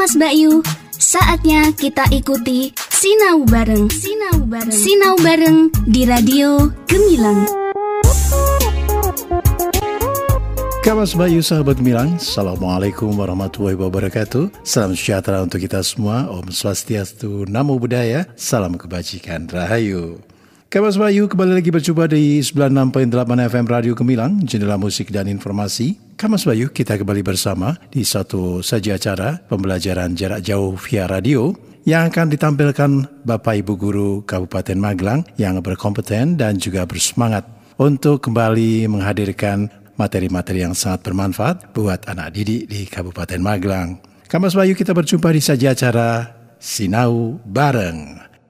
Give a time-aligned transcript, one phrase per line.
[0.00, 0.64] Kamas Bayu,
[0.96, 3.84] saatnya kita ikuti Sinau Bareng.
[3.92, 4.72] Sinau Bareng.
[4.72, 7.44] Sinau Bareng di Radio Gemilang.
[10.80, 17.76] Kamas Bayu sahabat Gemilang, Assalamualaikum warahmatullahi wabarakatuh Salam sejahtera untuk kita semua Om Swastiastu, Namo
[17.76, 20.24] Buddhaya Salam kebajikan, Rahayu
[20.70, 26.46] Kamas Bayu kembali lagi berjumpa di 96.8 FM Radio Gemilang Jendela musik dan informasi Kamas
[26.46, 31.50] Bayu kita kembali bersama di satu saja acara Pembelajaran jarak jauh via radio
[31.82, 32.90] yang akan ditampilkan
[33.26, 39.66] Bapak Ibu Guru Kabupaten Magelang yang berkompeten dan juga bersemangat untuk kembali menghadirkan
[39.98, 43.98] materi-materi yang sangat bermanfaat buat anak didik di Kabupaten Magelang.
[44.30, 46.30] Kamas Bayu kita berjumpa di saja acara
[46.62, 48.29] Sinau Bareng.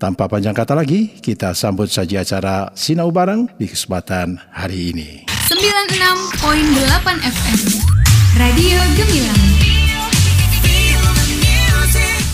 [0.00, 5.28] tanpa panjang kata lagi, kita sambut saja acara Sinau Bareng di kesempatan hari ini.
[5.52, 6.40] 96.8
[7.20, 7.60] FM
[8.40, 9.59] Radio Gemilang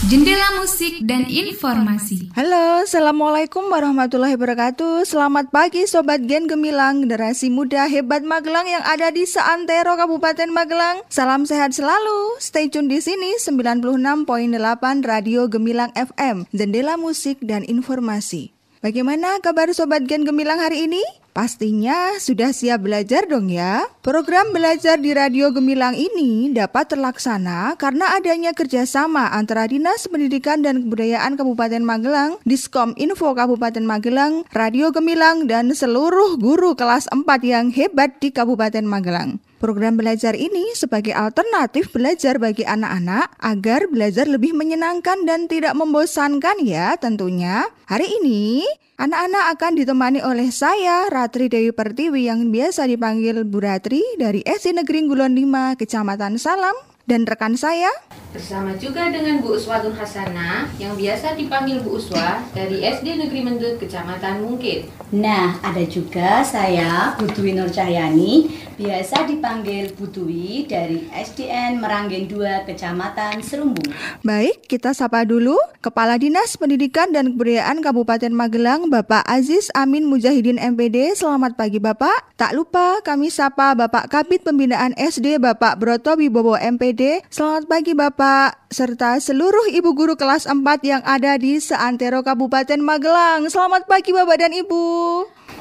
[0.07, 2.31] Jendela musik dan informasi.
[2.39, 9.11] Halo, Assalamualaikum warahmatullahi wabarakatuh Selamat pagi Sobat Gen Gemilang Generasi muda hebat Magelang yang ada
[9.11, 14.23] di Seantero Kabupaten Magelang Salam sehat selalu Stay tune di sini 96.8
[15.03, 18.55] Radio Gemilang FM Jendela musik dan informasi
[18.87, 21.03] Bagaimana kabar Sobat Gen Gemilang hari ini?
[21.37, 23.85] Pastinya sudah siap belajar dong ya.
[24.01, 30.89] Program belajar di Radio Gemilang ini dapat terlaksana karena adanya kerjasama antara Dinas Pendidikan dan
[30.89, 37.69] Kebudayaan Kabupaten Magelang, Diskom Info Kabupaten Magelang, Radio Gemilang, dan seluruh guru kelas 4 yang
[37.69, 39.37] hebat di Kabupaten Magelang.
[39.57, 46.61] Program belajar ini sebagai alternatif belajar bagi anak-anak agar belajar lebih menyenangkan dan tidak membosankan
[46.61, 47.65] ya tentunya.
[47.89, 48.69] Hari ini
[49.01, 54.77] anak-anak akan ditemani oleh saya Ratri Dewi Pertiwi yang biasa dipanggil Bu Ratri dari SD
[54.77, 56.77] Negeri Gulon 5 Kecamatan Salam
[57.09, 57.89] dan rekan saya
[58.37, 63.41] Bersama juga dengan Bu Uswa Nur Hasanah yang biasa dipanggil Bu Uswa dari SD Negeri
[63.41, 64.93] Mendut Kecamatan Mungkin.
[65.17, 73.41] Nah, ada juga saya Budwi Nur Cahyani, biasa dipanggil Budwi dari SDN Meranggen 2 Kecamatan
[73.41, 73.89] Serumbung.
[74.21, 80.61] Baik, kita sapa dulu Kepala Dinas Pendidikan dan Kebudayaan Kabupaten Magelang Bapak Aziz Amin Mujahidin
[80.61, 81.17] MPD.
[81.17, 82.37] Selamat pagi Bapak.
[82.37, 87.25] Tak lupa kami sapa Bapak Kabit Pembinaan SD Bapak Broto Wibowo MPD.
[87.33, 88.26] Selamat pagi Bapak.
[88.27, 93.47] Bapak, serta seluruh ibu guru kelas 4 yang ada di seantero Kabupaten Magelang.
[93.47, 94.83] Selamat pagi Bapak dan Ibu.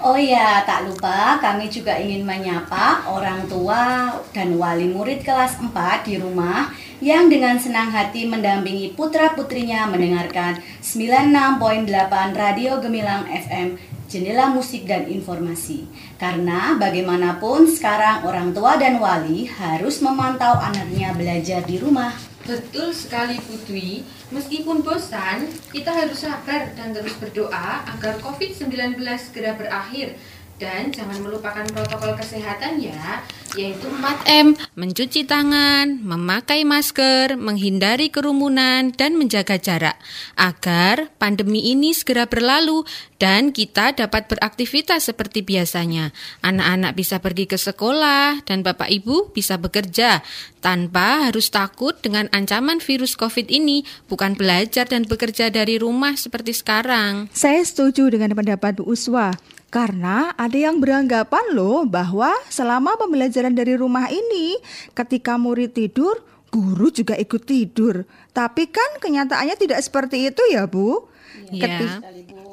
[0.02, 6.10] Oh ya, tak lupa kami juga ingin menyapa orang tua dan wali murid kelas 4
[6.10, 6.74] di rumah
[7.06, 11.86] yang dengan senang hati mendampingi putra-putrinya mendengarkan 96.8
[12.34, 13.78] Radio Gemilang FM
[14.10, 15.86] jendela musik dan informasi.
[16.18, 22.34] Karena bagaimanapun sekarang orang tua dan wali harus memantau anaknya belajar di rumah.
[22.46, 30.14] Betul sekali Putri, meskipun bosan, kita harus sabar dan terus berdoa agar COVID-19 segera berakhir
[30.56, 33.20] dan jangan melupakan protokol kesehatan ya,
[33.60, 40.00] yaitu 4M, mencuci tangan, memakai masker, menghindari kerumunan, dan menjaga jarak,
[40.40, 42.88] agar pandemi ini segera berlalu
[43.20, 46.16] dan kita dapat beraktivitas seperti biasanya.
[46.40, 50.24] Anak-anak bisa pergi ke sekolah dan Bapak Ibu bisa bekerja
[50.64, 56.56] tanpa harus takut dengan ancaman virus COVID ini, bukan belajar dan bekerja dari rumah seperti
[56.56, 57.28] sekarang.
[57.36, 59.36] Saya setuju dengan pendapat Bu Uswa.
[59.76, 64.56] Karena ada yang beranggapan loh bahwa selama pembelajaran dari rumah ini
[64.96, 68.08] ketika murid tidur, guru juga ikut tidur.
[68.32, 71.12] Tapi kan kenyataannya tidak seperti itu ya, Bu.
[71.52, 72.00] Iya.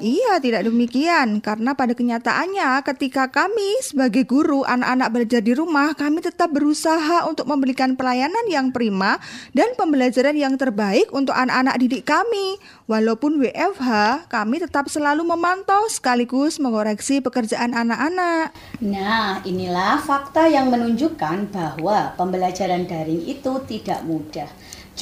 [0.03, 1.39] Iya, tidak demikian.
[1.39, 7.47] Karena pada kenyataannya ketika kami sebagai guru anak-anak belajar di rumah, kami tetap berusaha untuk
[7.47, 9.23] memberikan pelayanan yang prima
[9.55, 12.59] dan pembelajaran yang terbaik untuk anak-anak didik kami.
[12.91, 18.51] Walaupun WFH, kami tetap selalu memantau sekaligus mengoreksi pekerjaan anak-anak.
[18.83, 24.51] Nah, inilah fakta yang menunjukkan bahwa pembelajaran daring itu tidak mudah.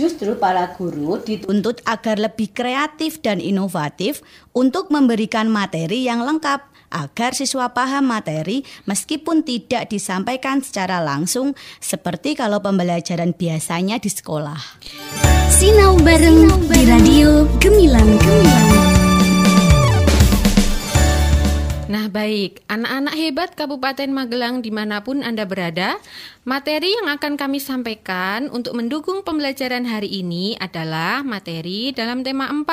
[0.01, 4.25] Justru para guru dituntut agar lebih kreatif dan inovatif
[4.57, 11.53] untuk memberikan materi yang lengkap agar siswa paham materi meskipun tidak disampaikan secara langsung
[11.85, 14.81] seperti kalau pembelajaran biasanya di sekolah.
[15.53, 18.81] Sinau bareng di Radio Gemilang Gemilang.
[21.91, 25.99] Nah baik, anak-anak hebat Kabupaten Magelang di mana pun Anda berada,
[26.51, 32.67] materi yang akan kami sampaikan untuk mendukung pembelajaran hari ini adalah materi dalam tema 4,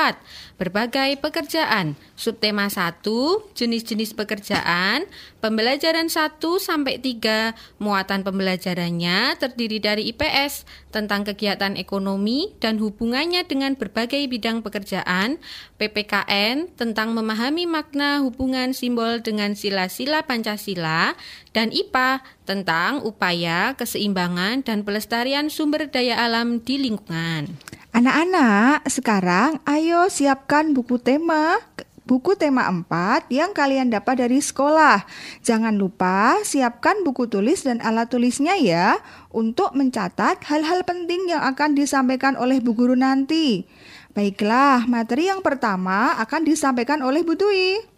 [0.58, 1.94] berbagai pekerjaan.
[2.18, 3.06] Subtema 1,
[3.54, 5.06] jenis-jenis pekerjaan,
[5.46, 13.78] pembelajaran 1 sampai 3, muatan pembelajarannya terdiri dari IPS tentang kegiatan ekonomi dan hubungannya dengan
[13.78, 15.38] berbagai bidang pekerjaan,
[15.78, 21.14] PPKN tentang memahami makna hubungan simbol dengan sila-sila Pancasila,
[21.58, 27.50] dan IPA tentang upaya keseimbangan dan pelestarian sumber daya alam di lingkungan.
[27.98, 31.58] Anak-anak, sekarang ayo siapkan buku tema
[32.06, 35.04] buku tema 4 yang kalian dapat dari sekolah.
[35.42, 39.02] Jangan lupa siapkan buku tulis dan alat tulisnya ya
[39.34, 43.66] untuk mencatat hal-hal penting yang akan disampaikan oleh Bu Guru nanti.
[44.14, 47.97] Baiklah, materi yang pertama akan disampaikan oleh Bu Dwi.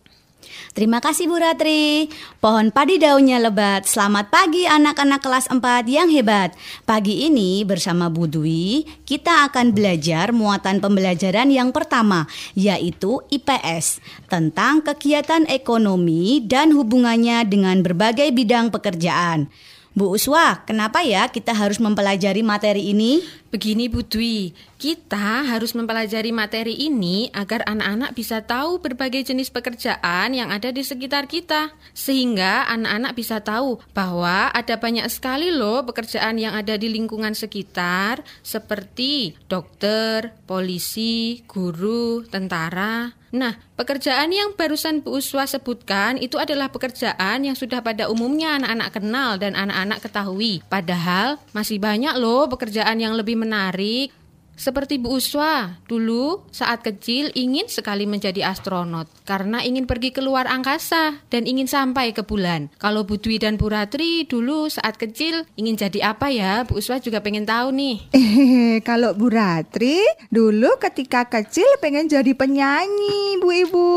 [0.71, 2.07] Terima kasih Bu Ratri.
[2.39, 3.83] Pohon padi daunnya lebat.
[3.89, 6.56] Selamat pagi anak-anak kelas 4 yang hebat.
[6.88, 14.00] Pagi ini bersama Bu Dwi, kita akan belajar muatan pembelajaran yang pertama, yaitu IPS,
[14.31, 19.51] tentang kegiatan ekonomi dan hubungannya dengan berbagai bidang pekerjaan.
[20.00, 23.19] Bu Uswa, kenapa ya kita harus mempelajari materi ini?
[23.51, 30.31] Begini Bu Dwi, kita harus mempelajari materi ini agar anak-anak bisa tahu berbagai jenis pekerjaan
[30.31, 31.75] yang ada di sekitar kita.
[31.92, 38.24] Sehingga anak-anak bisa tahu bahwa ada banyak sekali loh pekerjaan yang ada di lingkungan sekitar
[38.40, 43.19] seperti dokter, polisi, guru, tentara.
[43.30, 48.90] Nah, pekerjaan yang barusan Bu Uswa sebutkan itu adalah pekerjaan yang sudah pada umumnya anak-anak
[48.98, 50.66] kenal dan anak-anak ketahui.
[50.66, 54.10] Padahal masih banyak loh pekerjaan yang lebih menarik.
[54.59, 60.51] Seperti Bu Uswa, dulu saat kecil ingin sekali menjadi astronot karena ingin pergi ke luar
[60.51, 62.67] angkasa dan ingin sampai ke bulan.
[62.75, 66.67] Kalau Bu Dwi dan Bu Ratri dulu saat kecil ingin jadi apa ya?
[66.67, 68.11] Bu Uswa juga pengen tahu nih.
[68.11, 73.89] Eh, kalau Bu Ratri dulu ketika kecil pengen jadi penyanyi, Bu Ibu.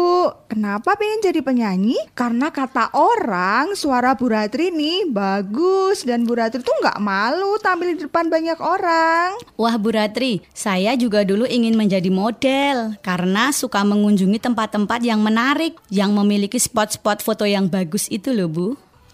[0.46, 1.98] Kenapa pengen jadi penyanyi?
[2.14, 7.98] Karena kata orang suara Bu Ratri nih bagus dan Bu Ratri tuh nggak malu tampil
[7.98, 9.34] di depan banyak orang.
[9.58, 15.80] Wah Bu Ratri, saya juga dulu ingin menjadi model karena suka mengunjungi tempat-tempat yang menarik,
[15.88, 18.68] yang memiliki spot-spot foto yang bagus itu loh Bu.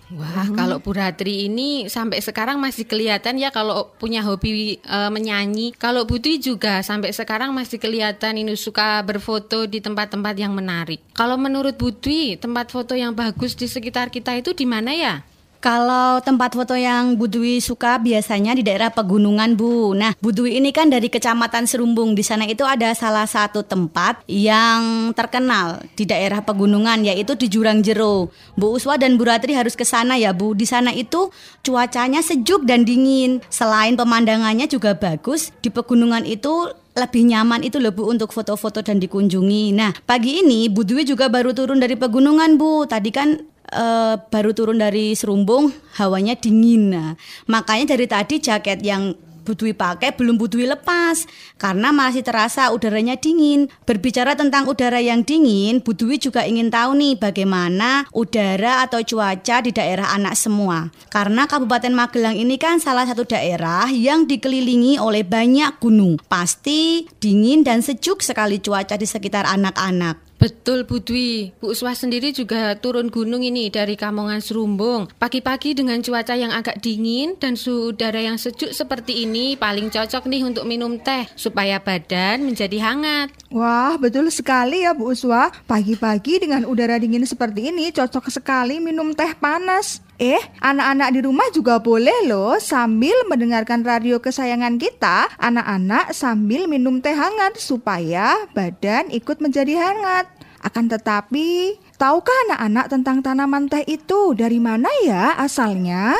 [0.08, 5.76] Wah, kalau Bu Ratri ini sampai sekarang masih kelihatan ya kalau punya hobi e, menyanyi.
[5.76, 11.04] Kalau Dwi juga sampai sekarang masih kelihatan ini suka berfoto di tempat-tempat yang menarik.
[11.12, 15.20] Kalau menurut Dwi, tempat foto yang bagus di sekitar kita itu di mana ya?
[15.58, 19.90] Kalau tempat foto yang Bu Dwi suka biasanya di daerah pegunungan Bu.
[19.90, 22.14] Nah, Bu Dwi ini kan dari Kecamatan Serumbung.
[22.14, 27.82] Di sana itu ada salah satu tempat yang terkenal di daerah pegunungan yaitu di Jurang
[27.82, 28.30] Jero.
[28.54, 30.54] Bu Uswa dan Bu Ratri harus ke sana ya Bu.
[30.54, 31.34] Di sana itu
[31.66, 33.42] cuacanya sejuk dan dingin.
[33.50, 39.02] Selain pemandangannya juga bagus, di pegunungan itu lebih nyaman itu loh Bu untuk foto-foto dan
[39.02, 39.74] dikunjungi.
[39.74, 42.86] Nah, pagi ini Bu Dwi juga baru turun dari pegunungan Bu.
[42.86, 47.12] Tadi kan uh, baru turun dari serumbung hawanya dingin nah
[47.48, 49.16] makanya dari tadi jaket yang
[49.48, 51.24] Budwi pakai belum Budwi lepas
[51.56, 53.72] karena masih terasa udaranya dingin.
[53.88, 59.72] Berbicara tentang udara yang dingin, Budwi juga ingin tahu nih bagaimana udara atau cuaca di
[59.72, 60.92] daerah anak semua.
[61.08, 66.20] Karena Kabupaten Magelang ini kan salah satu daerah yang dikelilingi oleh banyak gunung.
[66.28, 70.27] Pasti dingin dan sejuk sekali cuaca di sekitar anak-anak.
[70.38, 75.10] Betul Bu Dwi, Bu Uswah sendiri juga turun gunung ini dari Kamongan Serumbung.
[75.18, 80.30] Pagi-pagi dengan cuaca yang agak dingin dan suhu udara yang sejuk seperti ini paling cocok
[80.30, 83.34] nih untuk minum teh supaya badan menjadi hangat.
[83.50, 85.50] Wah, betul sekali ya Bu Uswah.
[85.66, 90.06] Pagi-pagi dengan udara dingin seperti ini cocok sekali minum teh panas.
[90.18, 96.98] Eh, anak-anak di rumah juga boleh loh sambil mendengarkan radio kesayangan kita, anak-anak sambil minum
[96.98, 100.26] teh hangat supaya badan ikut menjadi hangat.
[100.58, 106.18] Akan tetapi, tahukah anak-anak tentang tanaman teh itu dari mana ya asalnya?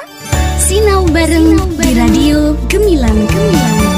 [0.62, 3.97] Sinau bareng di radio Gemilang Gemilang.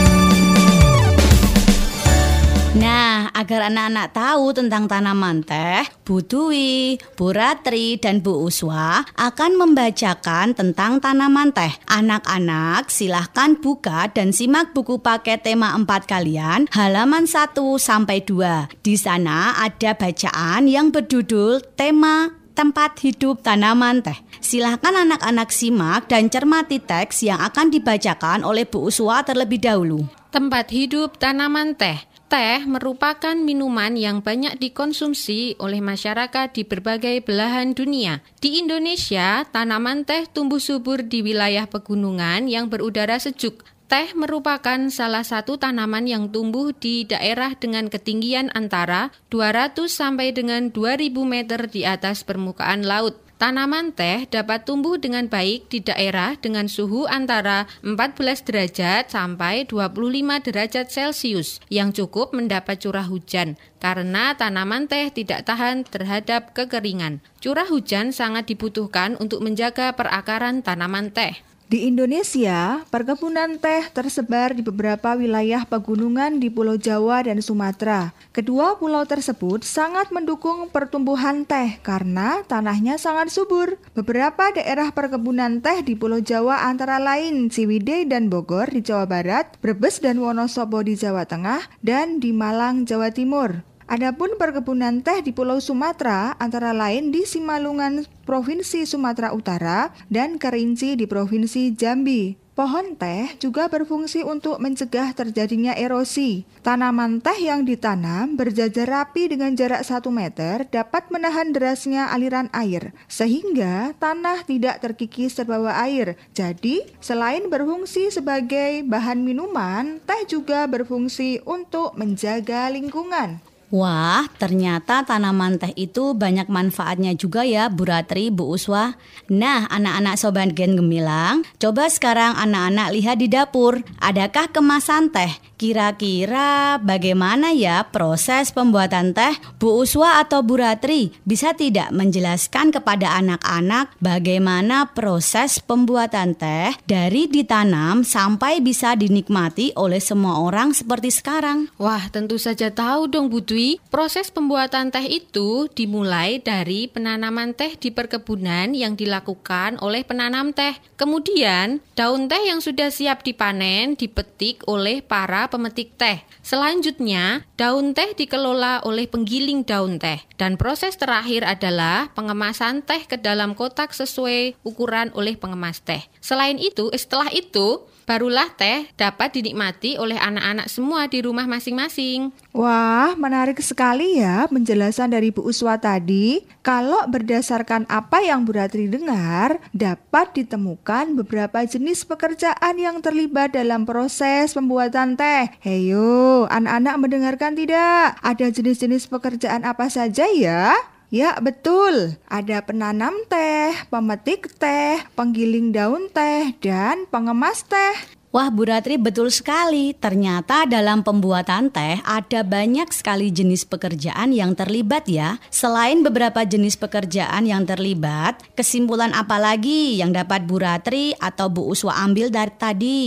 [2.70, 9.58] Nah, agar anak-anak tahu tentang tanaman teh, Bu Dwi, Bu Ratri, dan Bu Uswa akan
[9.58, 11.74] membacakan tentang tanaman teh.
[11.90, 18.70] Anak-anak silahkan buka dan simak buku paket tema 4 kalian halaman 1 sampai 2.
[18.86, 24.14] Di sana ada bacaan yang berjudul tema tempat hidup tanaman teh.
[24.38, 30.06] Silahkan anak-anak simak dan cermati teks yang akan dibacakan oleh Bu Uswa terlebih dahulu.
[30.30, 31.98] Tempat hidup tanaman teh.
[32.30, 38.22] Teh merupakan minuman yang banyak dikonsumsi oleh masyarakat di berbagai belahan dunia.
[38.38, 43.66] Di Indonesia, tanaman teh tumbuh subur di wilayah pegunungan yang berudara sejuk.
[43.90, 50.70] Teh merupakan salah satu tanaman yang tumbuh di daerah dengan ketinggian antara 200 sampai dengan
[50.70, 53.18] 2000 meter di atas permukaan laut.
[53.40, 59.96] Tanaman teh dapat tumbuh dengan baik di daerah dengan suhu antara 14 derajat sampai 25
[60.44, 67.24] derajat Celcius yang cukup mendapat curah hujan karena tanaman teh tidak tahan terhadap kekeringan.
[67.40, 71.40] Curah hujan sangat dibutuhkan untuk menjaga perakaran tanaman teh.
[71.70, 78.10] Di Indonesia, perkebunan teh tersebar di beberapa wilayah pegunungan di Pulau Jawa dan Sumatera.
[78.34, 83.78] Kedua pulau tersebut sangat mendukung pertumbuhan teh karena tanahnya sangat subur.
[83.94, 89.54] Beberapa daerah perkebunan teh di Pulau Jawa antara lain Ciwidey dan Bogor di Jawa Barat,
[89.62, 93.69] Brebes dan Wonosobo di Jawa Tengah, dan di Malang, Jawa Timur.
[93.90, 100.94] Adapun perkebunan teh di Pulau Sumatera antara lain di Simalungan, Provinsi Sumatera Utara dan Kerinci
[100.94, 102.38] di Provinsi Jambi.
[102.54, 106.46] Pohon teh juga berfungsi untuk mencegah terjadinya erosi.
[106.62, 112.94] Tanaman teh yang ditanam berjajar rapi dengan jarak 1 meter dapat menahan derasnya aliran air,
[113.10, 116.14] sehingga tanah tidak terkikis terbawa air.
[116.30, 123.49] Jadi, selain berfungsi sebagai bahan minuman, teh juga berfungsi untuk menjaga lingkungan.
[123.70, 128.98] Wah, ternyata tanaman teh itu banyak manfaatnya juga ya Bu Ratri, Bu Uswa.
[129.30, 133.86] Nah, anak-anak Sobat Gen Gemilang, coba sekarang anak-anak lihat di dapur.
[134.02, 135.30] Adakah kemasan teh?
[135.54, 139.38] Kira-kira bagaimana ya proses pembuatan teh?
[139.62, 147.30] Bu Uswa atau Bu Ratri bisa tidak menjelaskan kepada anak-anak bagaimana proses pembuatan teh dari
[147.30, 151.70] ditanam sampai bisa dinikmati oleh semua orang seperti sekarang?
[151.78, 153.59] Wah, tentu saja tahu dong Bu Dwi.
[153.90, 160.78] Proses pembuatan teh itu dimulai dari penanaman teh di perkebunan yang dilakukan oleh penanam teh.
[160.94, 166.22] Kemudian, daun teh yang sudah siap dipanen dipetik oleh para pemetik teh.
[166.40, 170.22] Selanjutnya, daun teh dikelola oleh penggiling daun teh.
[170.38, 176.06] Dan proses terakhir adalah pengemasan teh ke dalam kotak sesuai ukuran oleh pengemas teh.
[176.22, 182.34] Selain itu, setelah itu, barulah teh dapat dinikmati oleh anak-anak semua di rumah masing-masing.
[182.50, 186.42] Wah, menarik sekali ya penjelasan dari Bu Uswa tadi.
[186.66, 193.86] Kalau berdasarkan apa yang Bu Ratri dengar, dapat ditemukan beberapa jenis pekerjaan yang terlibat dalam
[193.86, 195.46] proses pembuatan teh.
[195.62, 198.18] Heyo, anak-anak mendengarkan tidak?
[198.26, 200.74] Ada jenis-jenis pekerjaan apa saja ya?
[201.10, 202.14] Ya, betul.
[202.30, 208.14] Ada penanam teh, pemetik teh, penggiling daun teh, dan pengemas teh.
[208.30, 214.54] Wah Bu Ratri betul sekali, ternyata dalam pembuatan teh ada banyak sekali jenis pekerjaan yang
[214.54, 215.42] terlibat ya.
[215.50, 221.74] Selain beberapa jenis pekerjaan yang terlibat, kesimpulan apa lagi yang dapat Bu Ratri atau Bu
[221.74, 223.00] Uswa ambil dari tadi?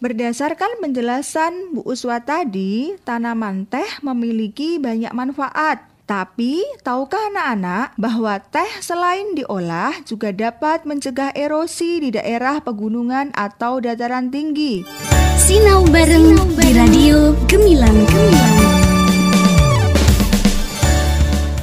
[0.00, 5.89] Berdasarkan penjelasan Bu Uswa tadi, tanaman teh memiliki banyak manfaat.
[6.10, 13.78] Tapi, tahukah anak-anak bahwa teh selain diolah juga dapat mencegah erosi di daerah pegunungan atau
[13.78, 14.82] dataran tinggi?
[15.38, 18.79] Sinau bareng di Radio Gemilang Gemilang.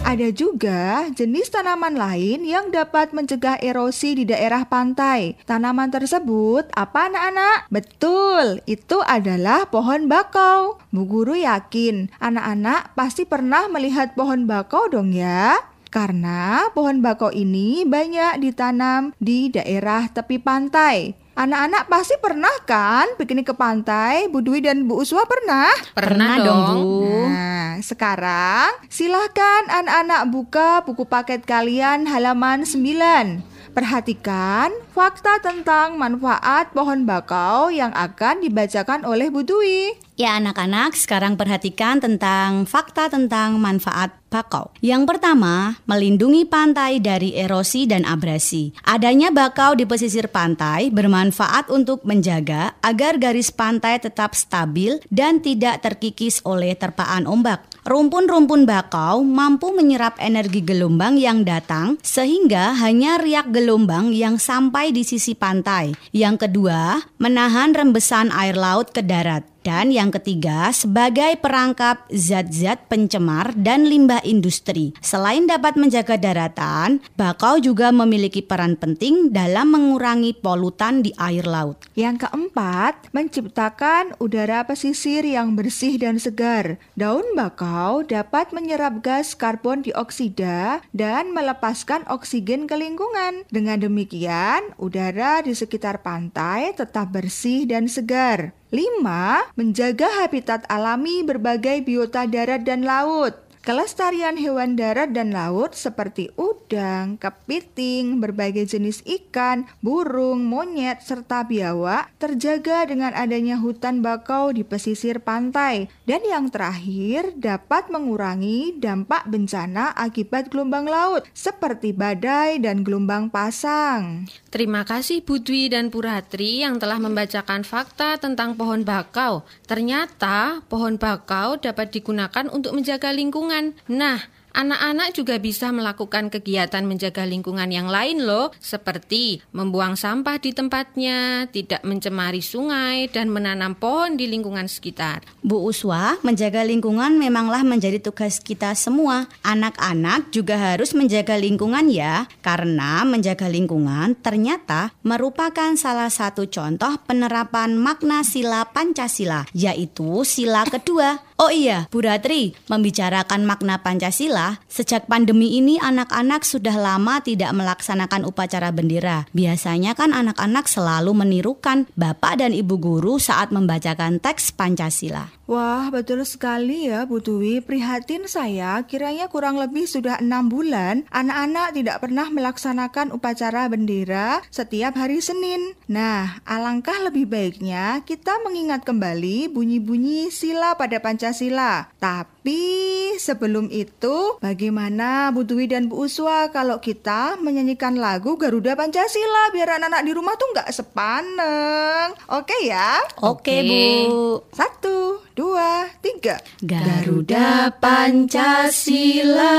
[0.08, 5.36] Ada juga jenis tanaman lain yang dapat mencegah erosi di daerah pantai.
[5.44, 7.68] Tanaman tersebut apa anak-anak?
[7.68, 10.80] Betul, itu adalah pohon bakau.
[10.96, 15.60] Bu Guru yakin anak-anak pasti pernah melihat pohon bakau dong ya?
[15.92, 21.27] Karena pohon bakau ini banyak ditanam di daerah tepi pantai.
[21.38, 24.26] Anak-anak pasti pernah kan piknik ke pantai?
[24.26, 25.70] Bu Dwi dan Bu Uswa pernah?
[25.94, 27.30] Pernah, dong, Bu.
[27.30, 33.46] Nah, sekarang silahkan anak-anak buka buku paket kalian halaman 9.
[33.70, 39.94] Perhatikan fakta tentang manfaat pohon bakau yang akan dibacakan oleh Bu Dwi.
[40.18, 44.74] Ya anak-anak, sekarang perhatikan tentang fakta tentang manfaat bakau.
[44.82, 48.74] Yang pertama, melindungi pantai dari erosi dan abrasi.
[48.82, 55.86] Adanya bakau di pesisir pantai bermanfaat untuk menjaga agar garis pantai tetap stabil dan tidak
[55.86, 57.62] terkikis oleh terpaan ombak.
[57.86, 65.08] Rumpun-rumpun bakau mampu menyerap energi gelombang yang datang sehingga hanya riak gelombang yang sampai di
[65.08, 65.96] sisi pantai.
[66.14, 69.57] Yang kedua, menahan rembesan air laut ke darat.
[69.68, 74.96] Dan yang ketiga, sebagai perangkap zat-zat pencemar dan limbah industri.
[75.04, 81.84] Selain dapat menjaga daratan, bakau juga memiliki peran penting dalam mengurangi polutan di air laut.
[82.00, 86.80] Yang keempat, menciptakan udara pesisir yang bersih dan segar.
[86.96, 93.44] Daun bakau dapat menyerap gas karbon dioksida dan melepaskan oksigen ke lingkungan.
[93.52, 98.56] Dengan demikian, udara di sekitar pantai tetap bersih dan segar.
[98.68, 99.56] 5.
[99.56, 103.47] Menjaga habitat alami berbagai biota darat dan laut.
[103.68, 112.08] Kelestarian hewan darat dan laut seperti udang, kepiting, berbagai jenis ikan, burung, monyet, serta biawak
[112.16, 115.92] terjaga dengan adanya hutan bakau di pesisir pantai.
[116.08, 124.32] Dan yang terakhir, dapat mengurangi dampak bencana akibat gelombang laut seperti badai dan gelombang pasang.
[124.48, 129.44] Terima kasih Bu Dwi dan Puratri yang telah membacakan fakta tentang pohon bakau.
[129.68, 133.57] Ternyata pohon bakau dapat digunakan untuk menjaga lingkungan
[133.88, 134.20] Nah,
[134.58, 141.46] Anak-anak juga bisa melakukan kegiatan menjaga lingkungan yang lain loh, seperti membuang sampah di tempatnya,
[141.54, 145.22] tidak mencemari sungai, dan menanam pohon di lingkungan sekitar.
[145.46, 149.30] Bu Uswa, menjaga lingkungan memanglah menjadi tugas kita semua.
[149.46, 157.78] Anak-anak juga harus menjaga lingkungan ya, karena menjaga lingkungan ternyata merupakan salah satu contoh penerapan
[157.78, 161.27] makna sila Pancasila, yaitu sila kedua.
[161.38, 168.26] Oh iya, Bu Ratri, membicarakan makna Pancasila sejak pandemi ini anak-anak sudah lama tidak melaksanakan
[168.26, 169.30] upacara bendera.
[169.38, 175.37] Biasanya kan anak-anak selalu menirukan bapak dan ibu guru saat membacakan teks Pancasila.
[175.48, 177.64] Wah, betul sekali ya Bu Dwi.
[177.64, 185.00] Prihatin saya, kiranya kurang lebih sudah enam bulan anak-anak tidak pernah melaksanakan upacara bendera setiap
[185.00, 185.72] hari Senin.
[185.88, 191.96] Nah, alangkah lebih baiknya kita mengingat kembali bunyi-bunyi sila pada Pancasila.
[191.96, 199.56] Tapi sebelum itu, bagaimana Bu Dwi dan Bu Uswa kalau kita menyanyikan lagu Garuda Pancasila
[199.56, 202.12] biar anak-anak di rumah tuh nggak sepaneng.
[202.36, 203.00] Oke ya?
[203.24, 204.44] Oke, Bu.
[204.52, 206.42] Satu, dua, tiga.
[206.66, 209.54] Garuda Pancasila,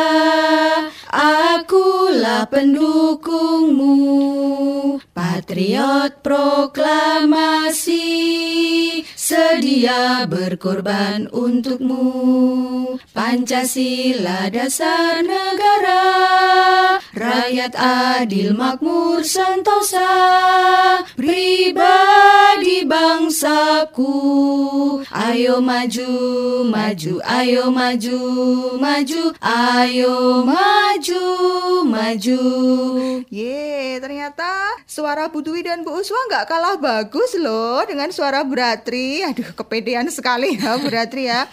[1.07, 3.95] akulah pendukungmu.
[5.15, 8.03] Patriot proklamasi,
[9.29, 12.97] sedia berkorban untukmu.
[13.13, 20.09] Pancasila dasar negara, rakyat adil makmur sentosa,
[21.13, 24.17] pribadi bangsaku.
[25.13, 26.13] Ayo maju,
[26.65, 28.21] maju, ayo maju,
[28.81, 31.25] maju, ayo maju,
[31.85, 32.43] maju.
[33.29, 38.57] Ye, ternyata suara Bu Dwi dan Bu Uswa nggak kalah bagus loh dengan suara Bu
[38.57, 39.18] Ratri.
[39.27, 41.51] Aduh, kepedean sekali ya Bu Ratri ya.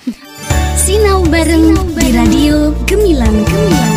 [0.77, 3.95] Sinau bareng di Radio Gemilang Gemilang.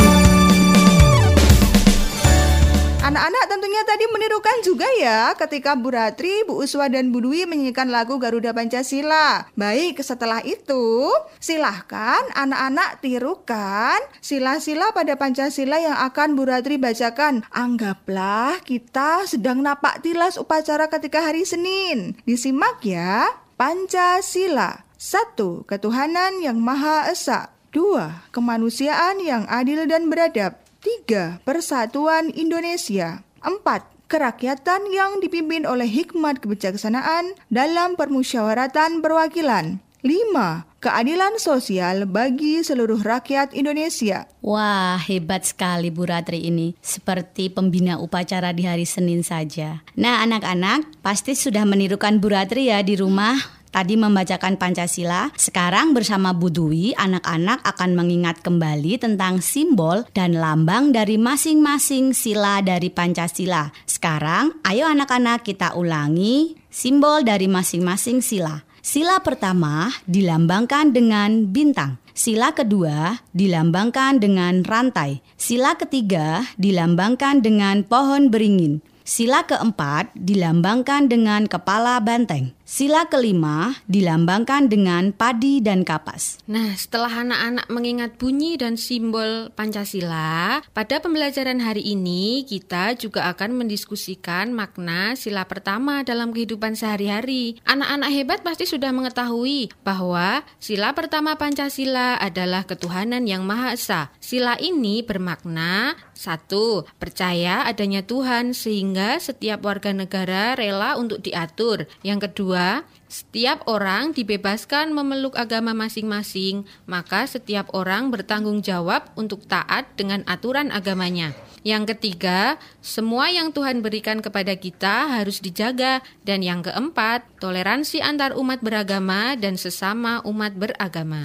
[3.09, 7.89] Anak-anak tentunya tadi menirukan juga ya ketika Bu Ratri, Bu Uswa dan Bu Dwi menyanyikan
[7.89, 9.49] lagu Garuda Pancasila.
[9.57, 11.09] Baik, setelah itu
[11.41, 17.49] silahkan anak-anak tirukan sila-sila pada Pancasila yang akan Bu Ratri bacakan.
[17.49, 22.13] Anggaplah kita sedang napak tilas upacara ketika hari Senin.
[22.29, 23.48] Disimak ya.
[23.59, 24.87] Pancasila.
[24.95, 27.51] Satu, ketuhanan yang Maha Esa.
[27.75, 30.63] Dua, kemanusiaan yang adil dan beradab.
[30.79, 33.27] Tiga, persatuan Indonesia.
[33.43, 39.83] Empat, kerakyatan yang dipimpin oleh hikmat kebijaksanaan dalam permusyawaratan perwakilan.
[39.99, 44.31] Lima, keadilan sosial bagi seluruh rakyat Indonesia.
[44.47, 46.79] Wah, hebat sekali Bu Ratri ini.
[46.79, 49.83] Seperti pembina upacara di hari Senin saja.
[49.99, 56.33] Nah, anak-anak pasti sudah menirukan Bu Ratri ya di rumah Tadi membacakan Pancasila, sekarang bersama
[56.33, 63.69] Bu Dwi, anak-anak akan mengingat kembali tentang simbol dan lambang dari masing-masing sila dari Pancasila.
[63.85, 68.68] Sekarang, ayo anak-anak kita ulangi simbol dari masing-masing sila.
[68.79, 71.99] Sila pertama dilambangkan dengan bintang.
[72.19, 75.23] Sila kedua dilambangkan dengan rantai.
[75.39, 78.83] Sila ketiga dilambangkan dengan pohon beringin.
[79.07, 82.58] Sila keempat dilambangkan dengan kepala banteng.
[82.69, 86.37] Sila kelima dilambangkan dengan padi dan kapas.
[86.45, 93.65] Nah, setelah anak-anak mengingat bunyi dan simbol Pancasila, pada pembelajaran hari ini kita juga akan
[93.65, 97.57] mendiskusikan makna sila pertama dalam kehidupan sehari-hari.
[97.65, 104.13] Anak-anak hebat pasti sudah mengetahui bahwa sila pertama Pancasila adalah ketuhanan yang Maha Esa.
[104.21, 111.89] Sila ini bermakna satu, percaya adanya Tuhan sehingga setiap warga negara rela untuk diatur.
[112.05, 119.49] Yang kedua, kedua, setiap orang dibebaskan memeluk agama masing-masing, maka setiap orang bertanggung jawab untuk
[119.49, 121.33] taat dengan aturan agamanya.
[121.65, 126.05] Yang ketiga, semua yang Tuhan berikan kepada kita harus dijaga.
[126.23, 131.25] Dan yang keempat, toleransi antar umat beragama dan sesama umat beragama.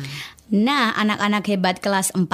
[0.53, 2.29] Nah, anak-anak hebat kelas 4,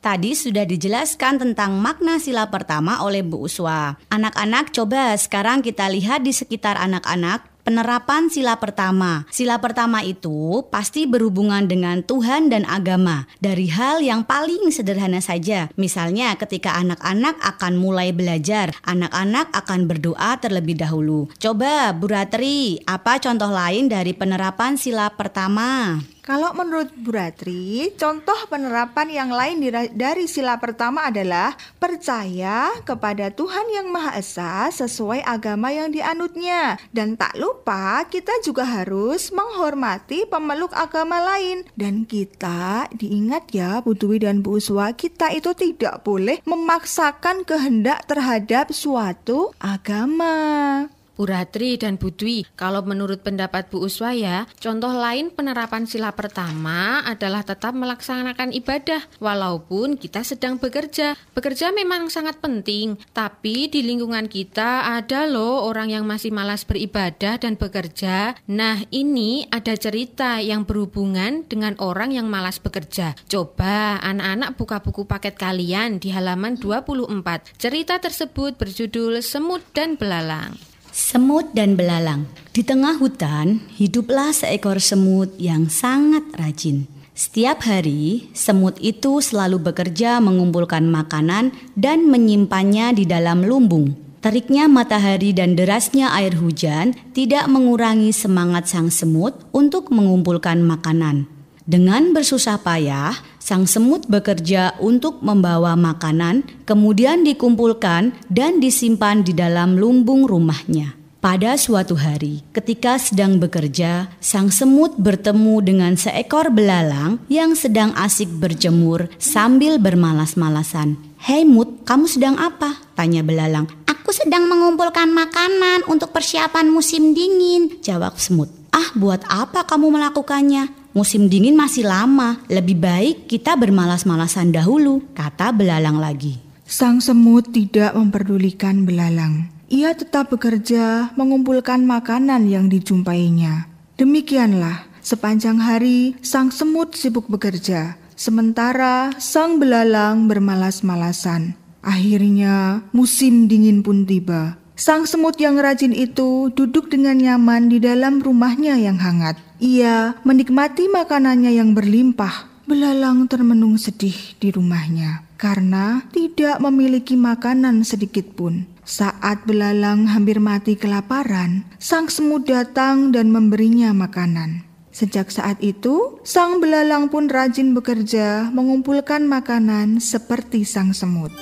[0.00, 4.00] tadi sudah dijelaskan tentang makna sila pertama oleh Bu Uswa.
[4.08, 9.24] Anak-anak, coba sekarang kita lihat di sekitar anak-anak Penerapan sila pertama.
[9.32, 13.24] Sila pertama itu pasti berhubungan dengan Tuhan dan agama.
[13.40, 15.72] Dari hal yang paling sederhana saja.
[15.80, 21.32] Misalnya ketika anak-anak akan mulai belajar, anak-anak akan berdoa terlebih dahulu.
[21.40, 26.04] Coba Bu Ratri, apa contoh lain dari penerapan sila pertama?
[26.24, 29.60] Kalau menurut Bu Ratri, contoh penerapan yang lain
[29.92, 36.80] dari sila pertama adalah percaya kepada Tuhan yang Maha Esa sesuai agama yang dianutnya.
[36.96, 41.68] Dan tak lupa kita juga harus menghormati pemeluk agama lain.
[41.76, 48.08] Dan kita diingat ya Bu Dwi dan Bu Uswa, kita itu tidak boleh memaksakan kehendak
[48.08, 50.88] terhadap suatu agama.
[51.14, 52.10] Bu Ratri dan Bu
[52.58, 59.94] kalau menurut pendapat Bu Uswaya, contoh lain penerapan sila pertama adalah tetap melaksanakan ibadah walaupun
[59.94, 61.14] kita sedang bekerja.
[61.34, 67.38] Bekerja memang sangat penting, tapi di lingkungan kita ada loh orang yang masih malas beribadah
[67.38, 68.34] dan bekerja.
[68.50, 73.14] Nah, ini ada cerita yang berhubungan dengan orang yang malas bekerja.
[73.30, 77.54] Coba anak-anak buka buku paket kalian di halaman 24.
[77.54, 80.73] Cerita tersebut berjudul Semut dan Belalang.
[80.94, 82.30] Semut dan belalang.
[82.54, 86.86] Di tengah hutan, hiduplah seekor semut yang sangat rajin.
[87.18, 93.98] Setiap hari, semut itu selalu bekerja mengumpulkan makanan dan menyimpannya di dalam lumbung.
[94.22, 101.26] Teriknya matahari dan derasnya air hujan tidak mengurangi semangat sang semut untuk mengumpulkan makanan.
[101.66, 109.76] Dengan bersusah payah, sang semut bekerja untuk membawa makanan, kemudian dikumpulkan dan disimpan di dalam
[109.76, 110.96] lumbung rumahnya.
[111.20, 118.28] Pada suatu hari, ketika sedang bekerja, sang semut bertemu dengan seekor belalang yang sedang asik
[118.28, 121.00] berjemur sambil bermalas-malasan.
[121.20, 123.68] "Hei Mut, kamu sedang apa?" tanya belalang.
[123.88, 128.52] "Aku sedang mengumpulkan makanan untuk persiapan musim dingin," jawab semut.
[128.68, 135.50] "Ah, buat apa kamu melakukannya?" Musim dingin masih lama, lebih baik kita bermalas-malasan dahulu, kata
[135.50, 136.38] belalang lagi.
[136.70, 139.50] Sang semut tidak memperdulikan belalang.
[139.74, 143.66] Ia tetap bekerja mengumpulkan makanan yang dijumpainya.
[143.98, 151.58] Demikianlah, sepanjang hari sang semut sibuk bekerja, sementara sang belalang bermalas-malasan.
[151.82, 154.62] Akhirnya, musim dingin pun tiba.
[154.74, 159.38] Sang semut yang rajin itu duduk dengan nyaman di dalam rumahnya yang hangat.
[159.62, 162.50] Ia menikmati makanannya yang berlimpah.
[162.66, 168.66] Belalang termenung sedih di rumahnya karena tidak memiliki makanan sedikit pun.
[168.82, 174.73] Saat belalang hampir mati kelaparan, sang semut datang dan memberinya makanan.
[174.94, 181.34] Sejak saat itu, sang belalang pun rajin bekerja mengumpulkan makanan seperti sang semut.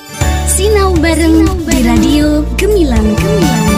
[0.48, 3.68] Sinau bareng di Radio Gemilang Gemilang.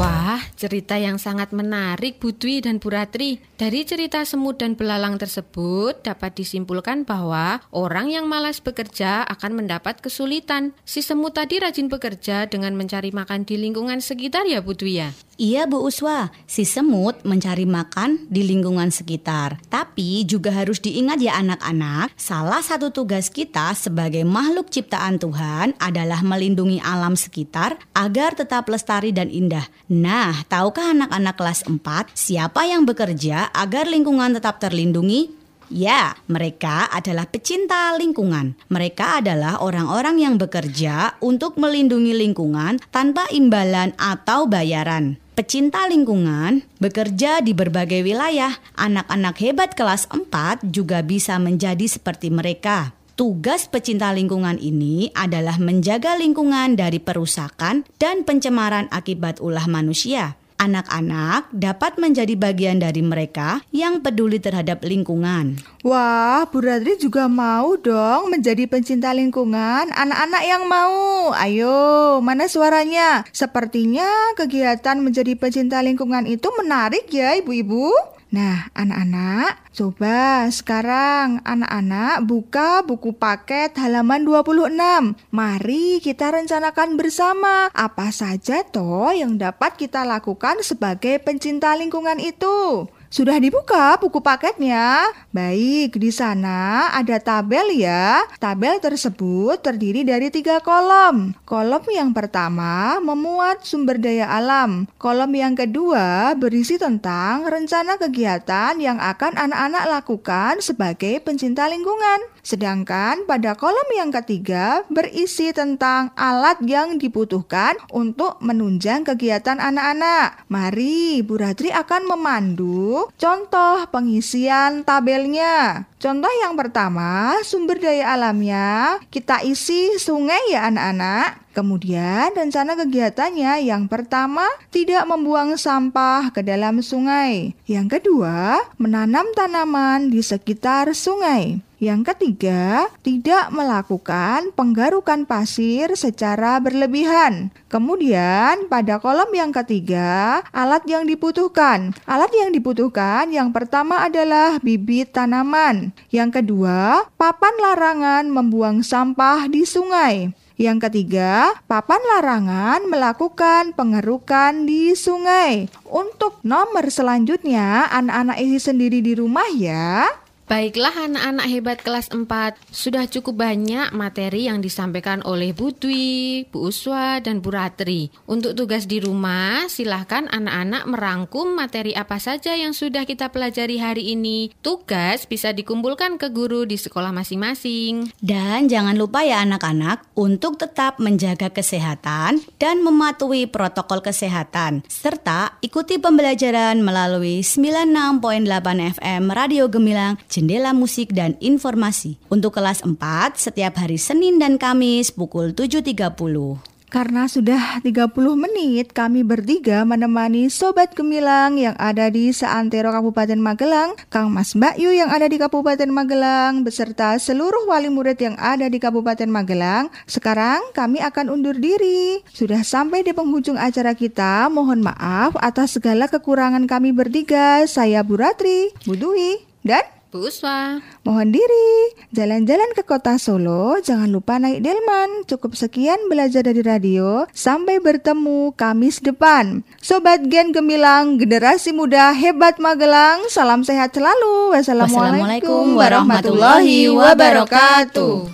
[0.00, 3.36] Wah, cerita yang sangat menarik Bu Dwi dan Bu Ratri.
[3.58, 9.98] Dari cerita semut dan belalang tersebut dapat disimpulkan bahwa orang yang malas bekerja akan mendapat
[9.98, 10.78] kesulitan.
[10.86, 15.10] Si semut tadi rajin bekerja dengan mencari makan di lingkungan sekitar ya Bu Dwi ya?
[15.38, 19.58] Iya Bu Uswa, si semut mencari makan di lingkungan sekitar.
[19.70, 26.22] Tapi juga harus diingat ya anak-anak, salah satu tugas kita sebagai makhluk ciptaan Tuhan adalah
[26.22, 29.66] melindungi alam sekitar agar tetap lestari dan indah.
[29.90, 35.34] Nah, tahukah anak-anak kelas 4 siapa yang bekerja agar lingkungan tetap terlindungi?
[35.68, 38.56] Ya, mereka adalah pecinta lingkungan.
[38.72, 47.38] Mereka adalah orang-orang yang bekerja untuk melindungi lingkungan tanpa imbalan atau bayaran pecinta lingkungan, bekerja
[47.38, 48.58] di berbagai wilayah.
[48.74, 52.90] Anak-anak hebat kelas 4 juga bisa menjadi seperti mereka.
[53.14, 61.48] Tugas pecinta lingkungan ini adalah menjaga lingkungan dari perusakan dan pencemaran akibat ulah manusia anak-anak
[61.54, 65.56] dapat menjadi bagian dari mereka yang peduli terhadap lingkungan.
[65.86, 69.88] Wah, Bu Radri juga mau dong menjadi pencinta lingkungan.
[69.94, 73.22] Anak-anak yang mau, ayo, mana suaranya?
[73.30, 78.17] Sepertinya kegiatan menjadi pencinta lingkungan itu menarik ya, ibu-ibu.
[78.28, 85.16] Nah, anak-anak, coba sekarang anak-anak buka buku paket halaman 26.
[85.32, 92.84] Mari kita rencanakan bersama apa saja toh yang dapat kita lakukan sebagai pencinta lingkungan itu.
[93.08, 95.08] Sudah dibuka buku paketnya?
[95.32, 98.20] Baik, di sana ada tabel ya.
[98.36, 101.32] Tabel tersebut terdiri dari tiga kolom.
[101.48, 104.84] Kolom yang pertama memuat sumber daya alam.
[105.00, 112.28] Kolom yang kedua berisi tentang rencana kegiatan yang akan anak-anak lakukan sebagai pencinta lingkungan.
[112.44, 120.44] Sedangkan pada kolom yang ketiga berisi tentang alat yang dibutuhkan untuk menunjang kegiatan anak-anak.
[120.52, 125.86] Mari, Bu Ratri akan memandu contoh pengisian tabelnya.
[125.98, 131.46] Contoh yang pertama, sumber daya alamnya kita isi sungai ya anak-anak.
[131.54, 137.58] Kemudian rencana kegiatannya yang pertama tidak membuang sampah ke dalam sungai.
[137.66, 141.67] Yang kedua, menanam tanaman di sekitar sungai.
[141.78, 147.54] Yang ketiga, tidak melakukan penggarukan pasir secara berlebihan.
[147.70, 151.94] Kemudian, pada kolom yang ketiga, alat yang dibutuhkan.
[152.02, 155.94] Alat yang dibutuhkan yang pertama adalah bibit tanaman.
[156.10, 160.34] Yang kedua, papan larangan membuang sampah di sungai.
[160.58, 165.70] Yang ketiga, papan larangan melakukan pengerukan di sungai.
[165.86, 170.10] Untuk nomor selanjutnya, anak-anak isi sendiri di rumah ya.
[170.48, 172.24] Baiklah anak-anak hebat kelas 4,
[172.72, 178.08] sudah cukup banyak materi yang disampaikan oleh Bu Dwi, Bu Uswa, dan Bu Ratri.
[178.24, 184.16] Untuk tugas di rumah, silahkan anak-anak merangkum materi apa saja yang sudah kita pelajari hari
[184.16, 184.48] ini.
[184.64, 188.08] Tugas bisa dikumpulkan ke guru di sekolah masing-masing.
[188.16, 194.80] Dan jangan lupa ya anak-anak untuk tetap menjaga kesehatan dan mematuhi protokol kesehatan.
[194.88, 202.22] Serta ikuti pembelajaran melalui 96.8 FM Radio Gemilang jendela musik dan informasi.
[202.30, 202.94] Untuk kelas 4,
[203.34, 206.78] setiap hari Senin dan Kamis pukul 7.30.
[206.88, 213.92] Karena sudah 30 menit kami bertiga menemani Sobat Gemilang yang ada di Seantero Kabupaten Magelang,
[214.08, 218.72] Kang Mas Mbak Yu yang ada di Kabupaten Magelang, beserta seluruh wali murid yang ada
[218.72, 219.92] di Kabupaten Magelang.
[220.08, 222.24] Sekarang kami akan undur diri.
[222.32, 227.68] Sudah sampai di penghujung acara kita, mohon maaf atas segala kekurangan kami bertiga.
[227.68, 230.80] Saya Bu Ratri, Bu Dwi, dan Bu Uswa.
[231.04, 231.70] Mohon diri,
[232.16, 235.28] jalan-jalan ke kota Solo, jangan lupa naik delman.
[235.28, 239.60] Cukup sekian belajar dari radio, sampai bertemu Kamis depan.
[239.84, 244.56] Sobat Gen Gemilang, generasi muda hebat Magelang, salam sehat selalu.
[244.56, 248.32] Wassalamualaikum warahmatullahi wabarakatuh.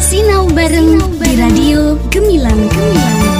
[0.00, 3.39] Sinau bareng di radio Gemilang Gemilang.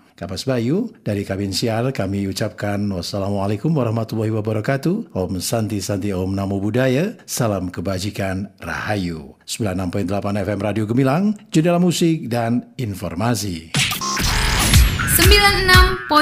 [0.21, 5.17] Kapas Bayu, dari Kabin Sial kami ucapkan wassalamualaikum warahmatullahi wabarakatuh.
[5.17, 7.17] Om Santi Santi Om Namo Buddhaya.
[7.25, 9.33] Salam kebajikan Rahayu.
[9.49, 13.73] 96.8 FM Radio Gemilang, jendela musik dan informasi.
[13.73, 16.13] 96.8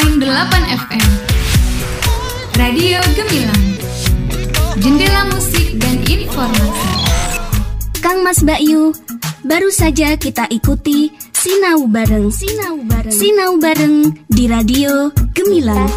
[0.87, 1.07] FM
[2.55, 3.63] Radio Gemilang
[4.79, 6.87] Jendela musik dan informasi
[7.99, 8.95] Kang Mas Bayu,
[9.43, 15.87] baru saja kita ikuti Sinau bareng, sinau bareng, sinau bareng di radio Gemilang.